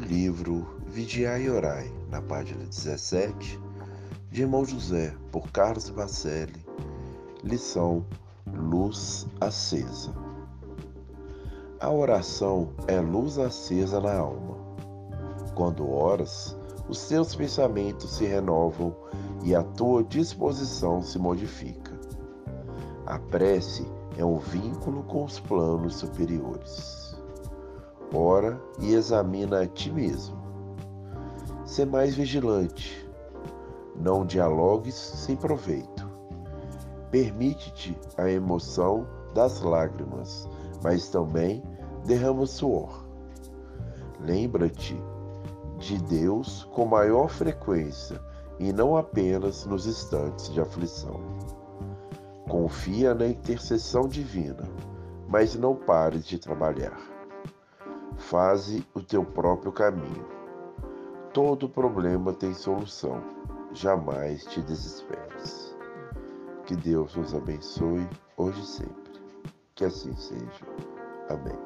livro 0.00 0.66
Vigiai 0.86 1.44
e 1.44 1.50
Orai, 1.50 1.92
na 2.10 2.20
página 2.20 2.64
17, 2.64 3.60
de 4.30 4.42
Irmão 4.42 4.64
José, 4.64 5.14
por 5.30 5.50
Carlos 5.50 5.90
Bacelli, 5.90 6.64
lição 7.42 8.04
Luz 8.46 9.26
Acesa. 9.40 10.12
A 11.78 11.90
oração 11.90 12.70
é 12.88 13.00
luz 13.00 13.38
acesa 13.38 14.00
na 14.00 14.16
alma. 14.16 14.56
Quando 15.54 15.90
oras, 15.90 16.56
os 16.88 17.06
teus 17.06 17.34
pensamentos 17.34 18.16
se 18.16 18.24
renovam 18.24 18.96
e 19.44 19.54
a 19.54 19.62
tua 19.62 20.02
disposição 20.02 21.02
se 21.02 21.18
modifica. 21.18 21.92
A 23.06 23.18
prece 23.18 23.86
é 24.16 24.24
um 24.24 24.38
vínculo 24.38 25.02
com 25.04 25.24
os 25.24 25.38
planos 25.38 25.96
superiores. 25.96 27.05
Ora 28.14 28.60
e 28.78 28.94
examina 28.94 29.62
a 29.62 29.66
ti 29.66 29.90
mesmo. 29.90 30.36
Sê 31.64 31.84
mais 31.84 32.14
vigilante. 32.14 33.08
Não 33.96 34.24
dialogues 34.24 34.94
sem 34.94 35.36
proveito. 35.36 36.08
Permite-te 37.10 37.98
a 38.16 38.30
emoção 38.30 39.06
das 39.34 39.60
lágrimas, 39.60 40.48
mas 40.82 41.08
também 41.08 41.62
derrama 42.04 42.46
suor. 42.46 43.04
Lembra-te 44.20 44.96
de 45.78 45.98
Deus 45.98 46.64
com 46.72 46.86
maior 46.86 47.28
frequência 47.28 48.20
e 48.58 48.72
não 48.72 48.96
apenas 48.96 49.66
nos 49.66 49.86
instantes 49.86 50.52
de 50.52 50.60
aflição. 50.60 51.20
Confia 52.48 53.14
na 53.14 53.26
intercessão 53.26 54.08
divina, 54.08 54.62
mas 55.28 55.56
não 55.56 55.74
pares 55.74 56.24
de 56.24 56.38
trabalhar. 56.38 57.15
Faze 58.28 58.84
o 58.92 59.00
teu 59.00 59.24
próprio 59.24 59.70
caminho. 59.70 60.26
Todo 61.32 61.68
problema 61.68 62.32
tem 62.32 62.52
solução. 62.52 63.22
Jamais 63.72 64.44
te 64.46 64.60
desesperes. 64.60 65.76
Que 66.64 66.74
Deus 66.74 67.14
nos 67.14 67.32
abençoe 67.32 68.04
hoje 68.36 68.60
e 68.60 68.66
sempre. 68.66 69.20
Que 69.76 69.84
assim 69.84 70.16
seja. 70.16 70.66
Amém. 71.28 71.56